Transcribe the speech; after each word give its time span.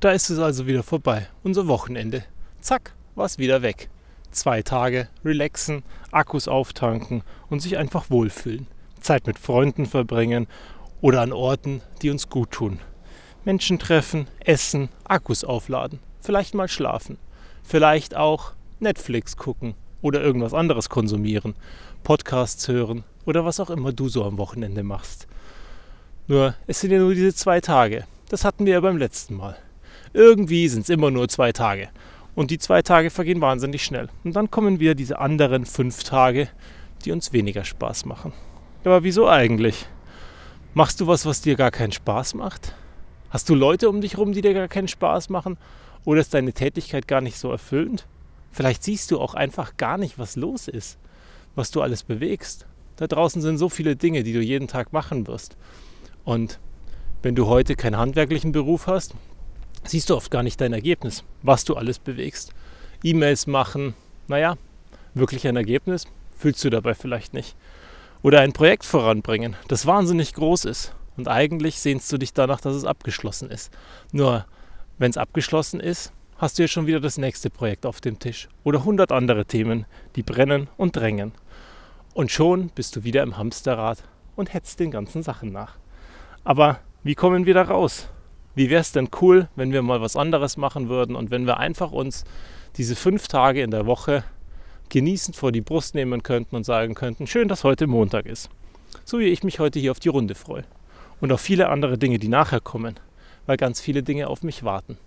da 0.00 0.12
ist 0.12 0.30
es 0.30 0.38
also 0.38 0.66
wieder 0.66 0.82
vorbei. 0.82 1.28
Unser 1.42 1.68
Wochenende. 1.68 2.24
Zack, 2.60 2.94
war 3.14 3.26
es 3.26 3.38
wieder 3.38 3.62
weg. 3.62 3.90
Zwei 4.30 4.62
Tage 4.62 5.08
relaxen, 5.24 5.82
Akkus 6.10 6.48
auftanken 6.48 7.22
und 7.48 7.60
sich 7.60 7.76
einfach 7.76 8.10
wohlfühlen. 8.10 8.66
Zeit 9.00 9.26
mit 9.26 9.38
Freunden 9.38 9.86
verbringen 9.86 10.46
oder 11.00 11.20
an 11.20 11.32
Orten, 11.32 11.82
die 12.00 12.10
uns 12.10 12.28
gut 12.28 12.50
tun. 12.50 12.80
Menschen 13.44 13.78
treffen, 13.78 14.26
essen, 14.40 14.88
Akkus 15.04 15.44
aufladen, 15.44 15.98
vielleicht 16.20 16.54
mal 16.54 16.68
schlafen, 16.68 17.18
vielleicht 17.62 18.14
auch 18.14 18.52
Netflix 18.78 19.36
gucken 19.36 19.74
oder 20.02 20.20
irgendwas 20.20 20.54
anderes 20.54 20.90
konsumieren, 20.90 21.54
Podcasts 22.02 22.68
hören 22.68 23.04
oder 23.24 23.44
was 23.44 23.60
auch 23.60 23.70
immer 23.70 23.92
du 23.92 24.08
so 24.08 24.24
am 24.24 24.38
Wochenende 24.38 24.82
machst. 24.82 25.26
Nur, 26.26 26.54
es 26.66 26.80
sind 26.80 26.90
ja 26.90 26.98
nur 26.98 27.14
diese 27.14 27.34
zwei 27.34 27.60
Tage. 27.60 28.04
Das 28.28 28.44
hatten 28.44 28.66
wir 28.66 28.74
ja 28.74 28.80
beim 28.80 28.98
letzten 28.98 29.34
Mal. 29.34 29.56
Irgendwie 30.12 30.68
sind 30.68 30.82
es 30.82 30.88
immer 30.88 31.10
nur 31.10 31.28
zwei 31.28 31.52
Tage. 31.52 31.88
Und 32.34 32.50
die 32.50 32.58
zwei 32.58 32.82
Tage 32.82 33.10
vergehen 33.10 33.40
wahnsinnig 33.40 33.84
schnell. 33.84 34.08
Und 34.24 34.34
dann 34.34 34.50
kommen 34.50 34.80
wieder 34.80 34.94
diese 34.94 35.18
anderen 35.18 35.66
fünf 35.66 36.04
Tage, 36.04 36.48
die 37.04 37.12
uns 37.12 37.32
weniger 37.32 37.64
Spaß 37.64 38.06
machen. 38.06 38.32
Aber 38.84 39.04
wieso 39.04 39.28
eigentlich? 39.28 39.86
Machst 40.74 41.00
du 41.00 41.06
was, 41.06 41.26
was 41.26 41.42
dir 41.42 41.56
gar 41.56 41.70
keinen 41.70 41.92
Spaß 41.92 42.34
macht? 42.34 42.74
Hast 43.30 43.48
du 43.48 43.54
Leute 43.54 43.88
um 43.88 44.00
dich 44.00 44.14
herum, 44.14 44.32
die 44.32 44.40
dir 44.40 44.54
gar 44.54 44.68
keinen 44.68 44.88
Spaß 44.88 45.28
machen? 45.28 45.56
Oder 46.04 46.20
ist 46.20 46.34
deine 46.34 46.52
Tätigkeit 46.52 47.06
gar 47.06 47.20
nicht 47.20 47.38
so 47.38 47.50
erfüllend? 47.50 48.06
Vielleicht 48.50 48.82
siehst 48.82 49.10
du 49.10 49.20
auch 49.20 49.34
einfach 49.34 49.76
gar 49.76 49.98
nicht, 49.98 50.18
was 50.18 50.36
los 50.36 50.66
ist, 50.66 50.98
was 51.54 51.70
du 51.70 51.82
alles 51.82 52.02
bewegst. 52.02 52.66
Da 52.96 53.06
draußen 53.06 53.42
sind 53.42 53.58
so 53.58 53.68
viele 53.68 53.96
Dinge, 53.96 54.22
die 54.22 54.32
du 54.32 54.40
jeden 54.40 54.68
Tag 54.68 54.92
machen 54.92 55.26
wirst. 55.26 55.56
Und 56.24 56.58
wenn 57.22 57.34
du 57.34 57.46
heute 57.46 57.76
keinen 57.76 57.96
handwerklichen 57.96 58.52
Beruf 58.52 58.86
hast, 58.86 59.14
siehst 59.84 60.10
du 60.10 60.16
oft 60.16 60.30
gar 60.30 60.42
nicht 60.42 60.60
dein 60.60 60.72
Ergebnis, 60.72 61.24
was 61.42 61.64
du 61.64 61.76
alles 61.76 61.98
bewegst. 61.98 62.52
E-Mails 63.02 63.46
machen, 63.46 63.94
naja, 64.28 64.56
wirklich 65.14 65.46
ein 65.46 65.56
Ergebnis 65.56 66.06
fühlst 66.36 66.64
du 66.64 66.70
dabei 66.70 66.94
vielleicht 66.94 67.34
nicht. 67.34 67.56
Oder 68.22 68.40
ein 68.40 68.52
Projekt 68.52 68.84
voranbringen, 68.84 69.56
das 69.68 69.86
wahnsinnig 69.86 70.34
groß 70.34 70.64
ist. 70.66 70.94
Und 71.16 71.28
eigentlich 71.28 71.80
sehnst 71.80 72.10
du 72.12 72.18
dich 72.18 72.32
danach, 72.32 72.60
dass 72.60 72.74
es 72.74 72.84
abgeschlossen 72.84 73.50
ist. 73.50 73.70
Nur, 74.12 74.46
wenn 74.98 75.10
es 75.10 75.16
abgeschlossen 75.16 75.80
ist, 75.80 76.12
hast 76.38 76.58
du 76.58 76.62
ja 76.62 76.68
schon 76.68 76.86
wieder 76.86 77.00
das 77.00 77.18
nächste 77.18 77.50
Projekt 77.50 77.84
auf 77.84 78.00
dem 78.00 78.18
Tisch. 78.18 78.48
Oder 78.64 78.84
hundert 78.84 79.12
andere 79.12 79.44
Themen, 79.44 79.86
die 80.16 80.22
brennen 80.22 80.68
und 80.76 80.96
drängen. 80.96 81.32
Und 82.14 82.30
schon 82.30 82.68
bist 82.70 82.96
du 82.96 83.04
wieder 83.04 83.22
im 83.22 83.36
Hamsterrad 83.36 84.02
und 84.36 84.52
hetzt 84.52 84.80
den 84.80 84.90
ganzen 84.90 85.22
Sachen 85.22 85.52
nach. 85.52 85.76
Aber 86.44 86.80
wie 87.02 87.14
kommen 87.14 87.46
wir 87.46 87.54
da 87.54 87.62
raus? 87.62 88.08
Wie 88.54 88.68
wäre 88.68 88.80
es 88.80 88.92
denn 88.92 89.08
cool, 89.20 89.48
wenn 89.54 89.72
wir 89.72 89.82
mal 89.82 90.00
was 90.00 90.16
anderes 90.16 90.56
machen 90.56 90.88
würden 90.88 91.14
und 91.14 91.30
wenn 91.30 91.46
wir 91.46 91.58
einfach 91.58 91.92
uns 91.92 92.24
diese 92.76 92.96
fünf 92.96 93.28
Tage 93.28 93.62
in 93.62 93.70
der 93.70 93.86
Woche 93.86 94.24
genießend 94.88 95.36
vor 95.36 95.52
die 95.52 95.60
Brust 95.60 95.94
nehmen 95.94 96.22
könnten 96.22 96.56
und 96.56 96.64
sagen 96.64 96.94
könnten, 96.94 97.26
schön, 97.26 97.48
dass 97.48 97.62
heute 97.62 97.86
Montag 97.86 98.26
ist. 98.26 98.50
So 99.04 99.20
wie 99.20 99.26
ich 99.26 99.44
mich 99.44 99.60
heute 99.60 99.78
hier 99.78 99.92
auf 99.92 100.00
die 100.00 100.08
Runde 100.08 100.34
freue. 100.34 100.64
Und 101.20 101.32
auf 101.32 101.40
viele 101.40 101.68
andere 101.68 101.96
Dinge, 101.96 102.18
die 102.18 102.28
nachher 102.28 102.60
kommen, 102.60 102.98
weil 103.46 103.56
ganz 103.56 103.80
viele 103.80 104.02
Dinge 104.02 104.26
auf 104.26 104.42
mich 104.42 104.64
warten. 104.64 104.98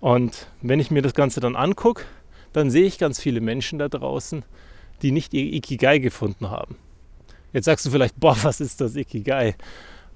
Und 0.00 0.48
wenn 0.60 0.80
ich 0.80 0.90
mir 0.90 1.02
das 1.02 1.14
Ganze 1.14 1.40
dann 1.40 1.56
angucke, 1.56 2.04
dann 2.52 2.70
sehe 2.70 2.86
ich 2.86 2.98
ganz 2.98 3.20
viele 3.20 3.40
Menschen 3.40 3.78
da 3.78 3.88
draußen, 3.88 4.44
die 5.02 5.12
nicht 5.12 5.34
ihr 5.34 5.52
Ikigai 5.52 5.98
gefunden 5.98 6.50
haben. 6.50 6.76
Jetzt 7.52 7.66
sagst 7.66 7.86
du 7.86 7.90
vielleicht, 7.90 8.18
boah, 8.18 8.36
was 8.42 8.60
ist 8.60 8.80
das 8.80 8.96
Ikigai? 8.96 9.54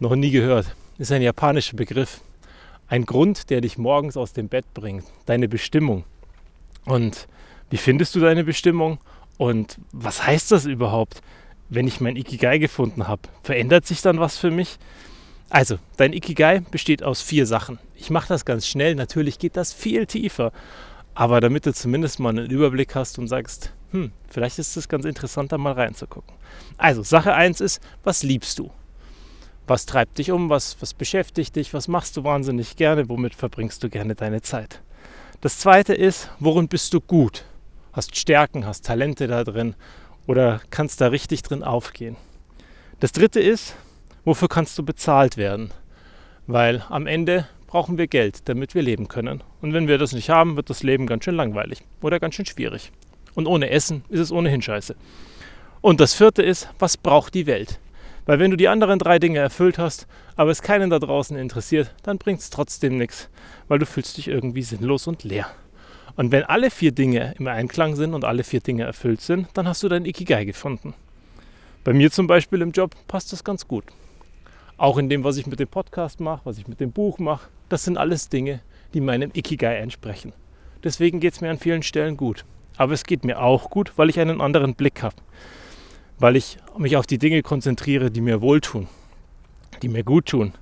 Noch 0.01 0.17
nie 0.17 0.31
gehört 0.31 0.75
ist 0.99 1.13
ein 1.13 1.23
japanischer 1.23 1.77
Begriff. 1.77 2.21
Ein 2.87 3.07
Grund, 3.07 3.51
der 3.51 3.61
dich 3.61 3.79
morgens 3.79 4.17
aus 4.17 4.33
dem 4.33 4.49
Bett 4.49 4.67
bringt. 4.75 5.05
Deine 5.27 5.49
Bestimmung. 5.49 6.05
Und 6.85 7.27
wie 7.71 7.77
findest 7.77 8.15
du 8.15 8.21
deine 8.21 8.45
Bestimmung? 8.45 8.99
Und 9.39 9.79
was 9.93 10.27
heißt 10.27 10.53
das 10.53 10.67
überhaupt, 10.67 11.23
wenn 11.69 11.89
ich 11.89 12.01
mein 12.01 12.17
Ikigai 12.17 12.59
gefunden 12.59 13.09
habe? 13.09 13.23
Verändert 13.43 13.87
sich 13.87 14.03
dann 14.03 14.21
was 14.21 14.39
für 14.39 14.51
mich? 14.51 14.79
Also, 15.51 15.79
dein 15.97 16.13
Ikigai 16.13 16.61
besteht 16.61 17.03
aus 17.03 17.21
vier 17.21 17.47
Sachen. 17.47 17.79
Ich 17.97 18.11
mache 18.11 18.29
das 18.29 18.45
ganz 18.45 18.67
schnell. 18.67 18.95
Natürlich 18.95 19.39
geht 19.39 19.57
das 19.57 19.73
viel 19.73 20.07
tiefer. 20.07 20.53
Aber 21.15 21.41
damit 21.41 21.67
du 21.67 21.73
zumindest 21.73 22.19
mal 22.21 22.31
einen 22.31 22.51
Überblick 22.51 22.95
hast 22.95 23.19
und 23.19 23.29
sagst, 23.29 23.73
hm, 23.93 24.13
vielleicht 24.29 24.59
ist 24.59 24.77
es 24.77 24.89
ganz 24.89 25.05
interessant, 25.05 25.53
da 25.53 25.59
mal 25.59 25.73
reinzugucken. 25.73 26.35
Also, 26.77 27.03
Sache 27.03 27.35
1 27.35 27.61
ist, 27.61 27.81
was 28.03 28.23
liebst 28.23 28.59
du? 28.59 28.71
Was 29.67 29.87
treibt 29.87 30.19
dich 30.19 30.31
um? 30.31 30.51
Was, 30.51 30.77
was 30.81 30.93
beschäftigt 30.93 31.57
dich? 31.57 31.73
Was 31.73 31.89
machst 31.89 32.19
du 32.19 32.25
wahnsinnig 32.25 32.77
gerne? 32.77 33.09
Womit 33.09 33.35
verbringst 33.35 33.83
du 33.83 33.89
gerne 33.89 34.15
deine 34.15 34.43
Zeit? 34.43 34.83
Das 35.41 35.59
zweite 35.59 35.95
ist, 35.95 36.31
worin 36.39 36.69
bist 36.69 36.93
du 36.93 37.01
gut? 37.01 37.45
Hast 37.95 38.17
Stärken, 38.17 38.67
hast 38.67 38.85
Talente 38.85 39.27
da 39.27 39.43
drin 39.43 39.75
oder 40.27 40.61
kannst 40.69 41.01
da 41.01 41.07
richtig 41.07 41.43
drin 41.43 41.63
aufgehen? 41.63 42.17
Das 43.01 43.13
dritte 43.13 43.41
ist, 43.41 43.75
wofür 44.25 44.49
kannst 44.49 44.77
du 44.79 44.83
bezahlt 44.85 45.39
werden? 45.39 45.71
Weil 46.47 46.85
am 46.91 47.07
Ende 47.07 47.49
brauchen 47.67 47.97
wir 47.97 48.07
Geld, 48.07 48.49
damit 48.51 48.75
wir 48.75 48.83
leben 48.83 49.09
können. 49.09 49.43
Und 49.63 49.73
wenn 49.73 49.89
wir 49.89 49.97
das 49.97 50.13
nicht 50.13 50.29
haben, 50.29 50.57
wird 50.57 50.69
das 50.69 50.83
Leben 50.83 51.07
ganz 51.07 51.25
schön 51.25 51.37
langweilig 51.37 51.83
oder 52.03 52.21
ganz 52.21 52.35
schön 52.35 52.47
schwierig. 52.47 52.93
Und 53.35 53.47
ohne 53.47 53.71
Essen 53.71 54.05
ist 54.11 54.21
es 54.21 54.31
ohnehin 54.31 54.61
scheiße. 54.61 54.95
Und 55.81 56.01
das 56.01 56.13
vierte 56.13 56.43
ist, 56.43 56.69
was 56.79 56.99
braucht 56.99 57.33
die 57.35 57.47
Welt? 57.47 57.81
Weil 58.27 58.39
wenn 58.39 58.51
du 58.51 58.57
die 58.57 58.69
anderen 58.69 58.99
drei 58.99 59.19
Dinge 59.19 59.39
erfüllt 59.39 59.79
hast, 59.79 60.07
aber 60.37 60.51
es 60.51 60.63
keinen 60.63 60.91
da 60.91 60.99
draußen 60.99 61.37
interessiert, 61.37 61.95
dann 62.03 62.19
bringt 62.19 62.41
es 62.41 62.51
trotzdem 62.51 62.97
nichts, 62.97 63.29
weil 63.69 63.79
du 63.79 63.87
fühlst 63.87 64.17
dich 64.17 64.29
irgendwie 64.29 64.63
sinnlos 64.63 65.07
und 65.07 65.25
leer. 65.25 65.47
Und 66.17 66.33
wenn 66.33 66.45
alle 66.45 66.71
vier 66.71 66.93
Dinge 66.93 67.35
im 67.39 67.49
Einklang 67.49 67.97
sind 67.97 68.15
und 68.15 68.25
alle 68.25 68.45
vier 68.45 68.61
Dinge 68.61 68.85
erfüllt 68.85 69.21
sind, 69.21 69.49
dann 69.55 69.69
hast 69.69 69.83
du 69.83 69.89
dein 69.89 70.07
Ikigai 70.07 70.45
gefunden. 70.45 70.95
Bei 71.83 71.93
mir 71.93 72.11
zum 72.11 72.27
Beispiel 72.27 72.63
im 72.63 72.71
Job 72.71 72.95
passt 73.09 73.33
das 73.33 73.45
ganz 73.45 73.69
gut. 73.69 73.85
Auch 74.77 74.97
in 74.97 75.09
dem, 75.09 75.23
was 75.23 75.37
ich 75.37 75.47
mit 75.47 75.61
dem 75.61 75.69
Podcast 75.69 76.21
mache, 76.21 76.43
was 76.45 76.59
ich 76.59 76.67
mit 76.67 76.81
dem 76.81 76.93
Buch 76.93 77.19
mache, 77.19 77.49
das 77.69 77.85
sind 77.85 77.99
alles 77.99 78.29
Dinge, 78.29 78.61
die 78.95 79.01
meinem 79.01 79.33
Ikigai 79.35 79.77
entsprechen. 79.77 80.33
Deswegen 80.83 81.21
geht 81.21 81.35
es 81.35 81.41
mir 81.41 81.51
an 81.51 81.59
vielen 81.59 81.83
Stellen 81.83 82.17
gut. 82.17 82.45
Aber 82.77 82.93
es 82.93 83.05
geht 83.05 83.25
mir 83.25 83.41
auch 83.41 83.71
gut, 83.71 83.93
weil 83.97 84.09
ich 84.09 84.19
einen 84.19 84.41
anderen 84.41 84.75
Blick 84.75 85.03
habe 85.03 85.17
weil 86.19 86.37
ich 86.37 86.59
mich 86.79 86.97
auf 86.97 87.07
die 87.07 87.19
Dinge 87.19 87.43
konzentriere, 87.43 88.11
die 88.11 88.21
mir 88.21 88.41
wohltun, 88.41 88.89
die 89.83 89.89
mir 89.89 90.05
gut 90.05 90.27
tun. 90.27 90.53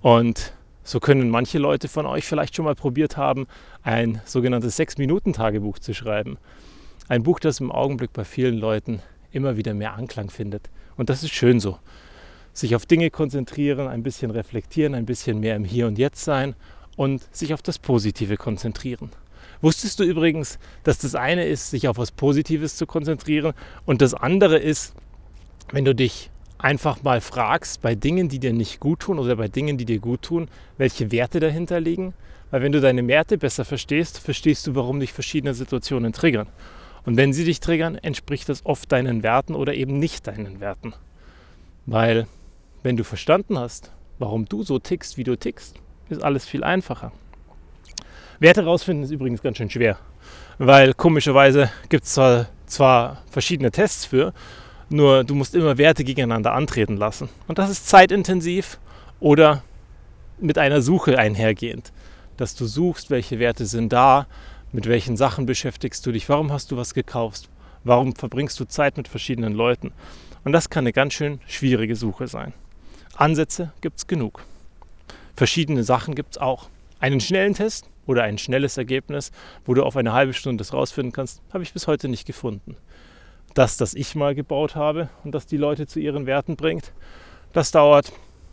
Und 0.00 0.52
so 0.84 1.00
können 1.00 1.30
manche 1.30 1.58
Leute 1.58 1.88
von 1.88 2.06
euch 2.06 2.24
vielleicht 2.24 2.56
schon 2.56 2.64
mal 2.64 2.74
probiert 2.74 3.16
haben, 3.16 3.46
ein 3.82 4.20
sogenanntes 4.24 4.76
Sechs-Minuten-Tagebuch 4.76 5.78
zu 5.78 5.94
schreiben. 5.94 6.38
Ein 7.08 7.22
Buch, 7.22 7.40
das 7.40 7.60
im 7.60 7.70
Augenblick 7.70 8.12
bei 8.12 8.24
vielen 8.24 8.58
Leuten 8.58 9.00
immer 9.30 9.56
wieder 9.56 9.74
mehr 9.74 9.94
Anklang 9.94 10.30
findet. 10.30 10.70
Und 10.96 11.08
das 11.08 11.22
ist 11.22 11.32
schön 11.32 11.60
so. 11.60 11.78
Sich 12.52 12.74
auf 12.74 12.84
Dinge 12.84 13.10
konzentrieren, 13.10 13.88
ein 13.88 14.02
bisschen 14.02 14.30
reflektieren, 14.30 14.94
ein 14.94 15.06
bisschen 15.06 15.40
mehr 15.40 15.56
im 15.56 15.64
Hier 15.64 15.86
und 15.86 15.98
Jetzt 15.98 16.24
sein 16.24 16.54
und 16.96 17.22
sich 17.34 17.54
auf 17.54 17.62
das 17.62 17.78
Positive 17.78 18.36
konzentrieren. 18.36 19.10
Wusstest 19.62 20.00
du 20.00 20.04
übrigens, 20.04 20.58
dass 20.82 20.98
das 20.98 21.14
eine 21.14 21.46
ist, 21.46 21.70
sich 21.70 21.88
auf 21.88 21.96
was 21.96 22.10
Positives 22.10 22.76
zu 22.76 22.84
konzentrieren 22.84 23.54
und 23.86 24.02
das 24.02 24.12
andere 24.12 24.58
ist, 24.58 24.94
wenn 25.70 25.84
du 25.84 25.94
dich 25.94 26.30
einfach 26.58 27.02
mal 27.02 27.20
fragst 27.20 27.80
bei 27.80 27.94
Dingen, 27.94 28.28
die 28.28 28.38
dir 28.38 28.52
nicht 28.52 28.80
gut 28.80 29.00
tun 29.00 29.18
oder 29.18 29.36
bei 29.36 29.48
Dingen, 29.48 29.78
die 29.78 29.84
dir 29.84 29.98
gut 29.98 30.22
tun, 30.22 30.48
welche 30.78 31.10
Werte 31.10 31.40
dahinter 31.40 31.80
liegen. 31.80 32.12
Weil 32.50 32.62
wenn 32.62 32.72
du 32.72 32.80
deine 32.80 33.06
Werte 33.08 33.38
besser 33.38 33.64
verstehst, 33.64 34.18
verstehst 34.18 34.66
du, 34.66 34.74
warum 34.74 35.00
dich 35.00 35.12
verschiedene 35.12 35.54
Situationen 35.54 36.12
triggern. 36.12 36.48
Und 37.04 37.16
wenn 37.16 37.32
sie 37.32 37.44
dich 37.44 37.60
triggern, 37.60 37.96
entspricht 37.96 38.48
das 38.48 38.66
oft 38.66 38.92
deinen 38.92 39.22
Werten 39.22 39.54
oder 39.54 39.74
eben 39.74 39.98
nicht 39.98 40.26
deinen 40.26 40.60
Werten. 40.60 40.92
Weil 41.86 42.26
wenn 42.82 42.96
du 42.96 43.04
verstanden 43.04 43.58
hast, 43.58 43.90
warum 44.18 44.44
du 44.44 44.62
so 44.62 44.78
tickst, 44.78 45.16
wie 45.16 45.24
du 45.24 45.36
tickst, 45.36 45.76
ist 46.10 46.22
alles 46.22 46.46
viel 46.46 46.62
einfacher. 46.62 47.12
Werte 48.38 48.64
rausfinden 48.64 49.04
ist 49.04 49.10
übrigens 49.10 49.42
ganz 49.42 49.58
schön 49.58 49.70
schwer, 49.70 49.98
weil 50.58 50.94
komischerweise 50.94 51.70
gibt 51.88 52.04
es 52.04 52.14
zwar, 52.14 52.48
zwar 52.66 53.22
verschiedene 53.30 53.70
Tests 53.70 54.04
für, 54.04 54.32
nur 54.88 55.24
du 55.24 55.34
musst 55.34 55.54
immer 55.54 55.78
Werte 55.78 56.04
gegeneinander 56.04 56.52
antreten 56.52 56.96
lassen. 56.96 57.28
Und 57.48 57.58
das 57.58 57.70
ist 57.70 57.88
zeitintensiv 57.88 58.78
oder 59.20 59.62
mit 60.38 60.58
einer 60.58 60.82
Suche 60.82 61.18
einhergehend, 61.18 61.92
dass 62.36 62.54
du 62.54 62.66
suchst, 62.66 63.10
welche 63.10 63.38
Werte 63.38 63.66
sind 63.66 63.92
da, 63.92 64.26
mit 64.72 64.86
welchen 64.86 65.16
Sachen 65.16 65.46
beschäftigst 65.46 66.04
du 66.06 66.12
dich, 66.12 66.28
warum 66.28 66.52
hast 66.52 66.70
du 66.70 66.76
was 66.76 66.94
gekauft, 66.94 67.48
warum 67.84 68.14
verbringst 68.16 68.58
du 68.58 68.64
Zeit 68.64 68.96
mit 68.96 69.08
verschiedenen 69.08 69.52
Leuten. 69.52 69.92
Und 70.44 70.52
das 70.52 70.70
kann 70.70 70.82
eine 70.82 70.92
ganz 70.92 71.14
schön 71.14 71.40
schwierige 71.46 71.94
Suche 71.94 72.26
sein. 72.26 72.52
Ansätze 73.14 73.72
gibt 73.80 73.98
es 73.98 74.06
genug. 74.06 74.44
Verschiedene 75.36 75.84
Sachen 75.84 76.14
gibt 76.14 76.32
es 76.32 76.38
auch. 76.38 76.68
Einen 77.00 77.20
schnellen 77.20 77.54
Test 77.54 77.88
oder 78.06 78.22
ein 78.24 78.38
schnelles 78.38 78.76
Ergebnis, 78.76 79.30
wo 79.64 79.74
du 79.74 79.82
auf 79.82 79.96
eine 79.96 80.12
halbe 80.12 80.32
Stunde 80.32 80.62
das 80.62 80.72
rausfinden 80.72 81.12
kannst, 81.12 81.42
habe 81.52 81.62
ich 81.62 81.72
bis 81.72 81.86
heute 81.86 82.08
nicht 82.08 82.26
gefunden. 82.26 82.76
Das, 83.54 83.76
das 83.76 83.94
ich 83.94 84.14
mal 84.14 84.34
gebaut 84.34 84.76
habe 84.76 85.10
und 85.24 85.34
das 85.34 85.46
die 85.46 85.56
Leute 85.56 85.86
zu 85.86 86.00
ihren 86.00 86.26
Werten 86.26 86.56
bringt, 86.56 86.92
das 87.52 87.70
dauert 87.70 88.12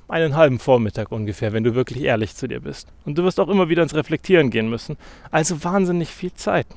einen 0.09 0.35
halben 0.35 0.59
Vormittag 0.59 1.11
ungefähr, 1.11 1.53
wenn 1.53 1.63
du 1.63 1.75
wirklich 1.75 2.03
ehrlich 2.03 2.35
zu 2.35 2.47
dir 2.47 2.61
bist. 2.61 2.87
Und 3.05 3.17
du 3.17 3.23
wirst 3.23 3.39
auch 3.39 3.47
immer 3.47 3.69
wieder 3.69 3.83
ins 3.83 3.95
Reflektieren 3.95 4.49
gehen 4.49 4.69
müssen. 4.69 4.97
Also 5.31 5.63
wahnsinnig 5.63 6.09
viel 6.09 6.33
Zeit. 6.33 6.67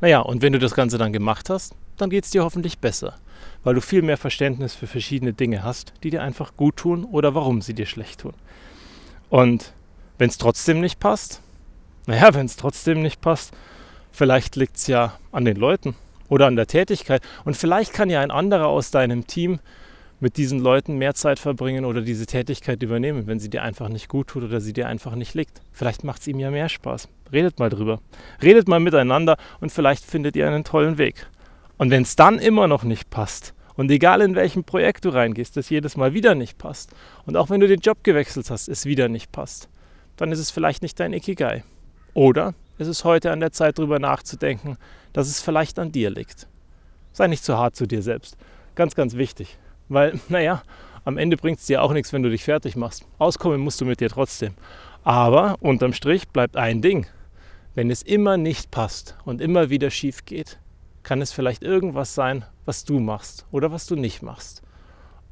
Naja, 0.00 0.20
und 0.20 0.42
wenn 0.42 0.52
du 0.52 0.58
das 0.58 0.74
Ganze 0.74 0.98
dann 0.98 1.12
gemacht 1.12 1.48
hast, 1.48 1.74
dann 1.96 2.10
geht 2.10 2.24
es 2.24 2.30
dir 2.30 2.44
hoffentlich 2.44 2.78
besser, 2.78 3.14
weil 3.64 3.74
du 3.74 3.80
viel 3.80 4.02
mehr 4.02 4.16
Verständnis 4.16 4.74
für 4.74 4.86
verschiedene 4.86 5.32
Dinge 5.32 5.62
hast, 5.62 5.94
die 6.02 6.10
dir 6.10 6.22
einfach 6.22 6.56
gut 6.56 6.76
tun 6.76 7.04
oder 7.04 7.34
warum 7.34 7.62
sie 7.62 7.74
dir 7.74 7.86
schlecht 7.86 8.20
tun. 8.20 8.34
Und 9.30 9.72
wenn 10.22 10.28
es 10.28 10.38
trotzdem 10.38 10.80
nicht 10.80 11.00
passt, 11.00 11.40
naja, 12.06 12.32
wenn 12.32 12.46
es 12.46 12.54
trotzdem 12.54 13.02
nicht 13.02 13.20
passt, 13.20 13.52
vielleicht 14.12 14.54
liegt 14.54 14.76
es 14.76 14.86
ja 14.86 15.18
an 15.32 15.44
den 15.44 15.56
Leuten 15.56 15.96
oder 16.28 16.46
an 16.46 16.54
der 16.54 16.68
Tätigkeit. 16.68 17.22
Und 17.44 17.56
vielleicht 17.56 17.92
kann 17.92 18.08
ja 18.08 18.20
ein 18.20 18.30
anderer 18.30 18.68
aus 18.68 18.92
deinem 18.92 19.26
Team 19.26 19.58
mit 20.20 20.36
diesen 20.36 20.60
Leuten 20.60 20.96
mehr 20.96 21.14
Zeit 21.14 21.40
verbringen 21.40 21.84
oder 21.84 22.02
diese 22.02 22.26
Tätigkeit 22.26 22.80
übernehmen, 22.84 23.26
wenn 23.26 23.40
sie 23.40 23.50
dir 23.50 23.64
einfach 23.64 23.88
nicht 23.88 24.08
gut 24.08 24.28
tut 24.28 24.44
oder 24.44 24.60
sie 24.60 24.72
dir 24.72 24.86
einfach 24.86 25.16
nicht 25.16 25.34
liegt. 25.34 25.60
Vielleicht 25.72 26.04
macht 26.04 26.20
es 26.20 26.28
ihm 26.28 26.38
ja 26.38 26.52
mehr 26.52 26.68
Spaß. 26.68 27.08
Redet 27.32 27.58
mal 27.58 27.70
drüber. 27.70 28.00
Redet 28.40 28.68
mal 28.68 28.78
miteinander 28.78 29.36
und 29.60 29.72
vielleicht 29.72 30.04
findet 30.04 30.36
ihr 30.36 30.46
einen 30.46 30.62
tollen 30.62 30.98
Weg. 30.98 31.26
Und 31.78 31.90
wenn 31.90 32.04
es 32.04 32.14
dann 32.14 32.38
immer 32.38 32.68
noch 32.68 32.84
nicht 32.84 33.10
passt, 33.10 33.54
und 33.74 33.90
egal 33.90 34.20
in 34.20 34.36
welchem 34.36 34.62
Projekt 34.62 35.04
du 35.04 35.08
reingehst, 35.08 35.56
das 35.56 35.68
jedes 35.68 35.96
Mal 35.96 36.14
wieder 36.14 36.36
nicht 36.36 36.58
passt, 36.58 36.92
und 37.26 37.36
auch 37.36 37.50
wenn 37.50 37.58
du 37.58 37.66
den 37.66 37.80
Job 37.80 38.04
gewechselt 38.04 38.50
hast, 38.50 38.68
es 38.68 38.84
wieder 38.84 39.08
nicht 39.08 39.32
passt, 39.32 39.68
dann 40.16 40.32
ist 40.32 40.38
es 40.38 40.50
vielleicht 40.50 40.82
nicht 40.82 40.98
dein 41.00 41.12
Ikigai. 41.12 41.64
Oder 42.14 42.54
ist 42.78 42.88
es 42.88 43.04
heute 43.04 43.30
an 43.30 43.40
der 43.40 43.52
Zeit, 43.52 43.78
darüber 43.78 43.98
nachzudenken, 43.98 44.76
dass 45.12 45.28
es 45.28 45.40
vielleicht 45.40 45.78
an 45.78 45.92
dir 45.92 46.10
liegt. 46.10 46.48
Sei 47.12 47.26
nicht 47.26 47.44
zu 47.44 47.56
hart 47.56 47.76
zu 47.76 47.86
dir 47.86 48.02
selbst. 48.02 48.36
Ganz, 48.74 48.94
ganz 48.94 49.14
wichtig. 49.14 49.58
Weil, 49.88 50.18
naja, 50.28 50.62
am 51.04 51.18
Ende 51.18 51.36
bringt 51.36 51.58
es 51.58 51.66
dir 51.66 51.82
auch 51.82 51.92
nichts, 51.92 52.12
wenn 52.12 52.22
du 52.22 52.30
dich 52.30 52.44
fertig 52.44 52.76
machst. 52.76 53.04
Auskommen 53.18 53.60
musst 53.60 53.80
du 53.80 53.84
mit 53.84 54.00
dir 54.00 54.08
trotzdem. 54.08 54.54
Aber 55.04 55.56
unterm 55.60 55.92
Strich 55.92 56.28
bleibt 56.28 56.56
ein 56.56 56.80
Ding. 56.80 57.06
Wenn 57.74 57.90
es 57.90 58.02
immer 58.02 58.36
nicht 58.36 58.70
passt 58.70 59.16
und 59.24 59.40
immer 59.40 59.70
wieder 59.70 59.90
schief 59.90 60.24
geht, 60.24 60.58
kann 61.02 61.20
es 61.20 61.32
vielleicht 61.32 61.62
irgendwas 61.62 62.14
sein, 62.14 62.44
was 62.64 62.84
du 62.84 63.00
machst 63.00 63.46
oder 63.50 63.72
was 63.72 63.86
du 63.86 63.96
nicht 63.96 64.22
machst. 64.22 64.62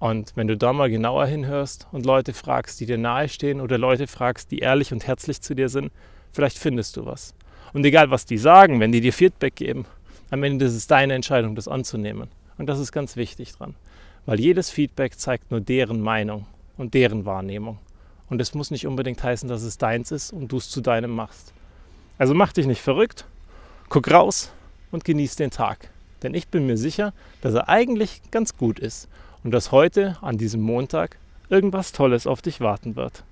Und 0.01 0.33
wenn 0.35 0.49
du 0.49 0.57
da 0.57 0.73
mal 0.73 0.91
genauer 0.91 1.27
hinhörst 1.27 1.87
und 1.93 2.05
Leute 2.05 2.33
fragst, 2.33 2.81
die 2.81 2.87
dir 2.87 2.99
nahestehen 2.99 3.61
oder 3.61 3.79
Leute 3.79 4.09
fragst, 4.09 4.51
die 4.51 4.59
ehrlich 4.59 4.93
und 4.93 5.07
herzlich 5.07 5.41
zu 5.41 5.55
dir 5.55 5.69
sind, 5.69 5.93
vielleicht 6.33 6.59
findest 6.59 6.97
du 6.97 7.07
was. 7.07 7.35
Und 7.73 7.85
egal, 7.85 8.11
was 8.11 8.27
die 8.27 8.39
sagen, 8.39 8.81
wenn 8.81 8.91
die 8.91 9.01
dir 9.01 9.13
Feedback 9.13 9.55
geben, 9.55 9.85
am 10.31 10.43
Ende 10.43 10.65
ist 10.65 10.75
es 10.75 10.89
deine 10.89 11.15
Entscheidung, 11.15 11.55
das 11.55 11.69
anzunehmen. 11.69 12.29
Und 12.59 12.67
das 12.67 12.81
ist 12.81 12.91
ganz 12.91 13.15
wichtig 13.15 13.53
dran 13.53 13.77
weil 14.27 14.41
jedes 14.41 14.71
Feedback 14.71 15.19
zeigt 15.19 15.51
nur 15.51 15.61
deren 15.61 16.01
Meinung 16.01 16.47
und 16.77 16.95
deren 16.95 17.25
Wahrnehmung. 17.25 17.79
Und 18.29 18.41
es 18.41 18.55
muss 18.55 18.71
nicht 18.71 18.87
unbedingt 18.87 19.23
heißen, 19.23 19.49
dass 19.49 19.63
es 19.63 19.79
deins 19.79 20.13
ist 20.13 20.33
und 20.33 20.53
du 20.53 20.59
es 20.59 20.71
zu 20.71 20.81
deinem 20.81 21.11
machst. 21.11 21.53
Also 22.19 22.35
mach 22.35 22.53
dich 22.53 22.67
nicht 22.67 22.81
verrückt, 22.81 23.25
guck 23.89 24.11
raus 24.11 24.53
und 24.93 25.05
genieß 25.05 25.37
den 25.37 25.51
Tag. 25.51 25.91
Denn 26.23 26.35
ich 26.35 26.49
bin 26.49 26.67
mir 26.67 26.77
sicher, 26.77 27.13
dass 27.41 27.55
er 27.55 27.69
eigentlich 27.69 28.21
ganz 28.31 28.57
gut 28.57 28.79
ist 28.79 29.09
und 29.45 29.51
dass 29.53 29.73
heute, 29.73 30.17
an 30.21 30.39
diesem 30.39 30.61
Montag, 30.61 31.17
irgendwas 31.49 31.93
Tolles 31.93 32.27
auf 32.27 32.43
dich 32.43 32.61
warten 32.61 32.97
wird. 32.97 33.25